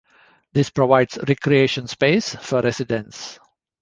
[0.53, 3.37] This provides recreation space for residents.